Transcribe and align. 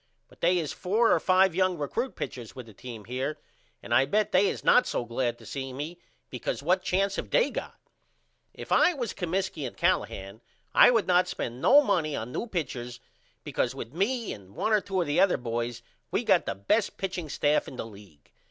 But 0.27 0.41
they 0.41 0.57
is 0.57 0.73
four 0.73 1.11
or 1.13 1.19
5 1.19 1.53
young 1.53 1.77
recrut 1.77 2.15
pitchers 2.15 2.55
with 2.55 2.65
the 2.65 2.73
team 2.73 3.05
here 3.05 3.37
and 3.83 3.93
I 3.93 4.05
bet 4.05 4.31
they 4.31 4.47
is 4.47 4.63
not 4.63 4.87
so 4.87 5.05
glad 5.05 5.37
to 5.37 5.45
see 5.45 5.71
me 5.73 5.99
because 6.31 6.63
what 6.63 6.81
chance 6.81 7.17
have 7.17 7.29
they 7.29 7.51
got? 7.51 7.79
If 8.51 8.71
I 8.71 8.95
was 8.95 9.13
Comiskey 9.13 9.63
and 9.67 9.77
Callahan 9.77 10.41
I 10.73 10.89
would 10.89 11.05
not 11.05 11.27
spend 11.27 11.61
no 11.61 11.83
money 11.83 12.15
on 12.15 12.31
new 12.31 12.47
pitchers 12.47 12.99
because 13.43 13.75
with 13.75 13.93
me 13.93 14.33
and 14.33 14.55
1 14.55 14.73
or 14.73 14.81
2 14.81 15.01
of 15.01 15.05
the 15.05 15.19
other 15.19 15.37
boys 15.37 15.83
we 16.09 16.23
got 16.23 16.47
the 16.47 16.55
best 16.55 16.97
pitching 16.97 17.29
staff 17.29 17.67
in 17.67 17.75
the 17.75 17.85
league. 17.85 18.31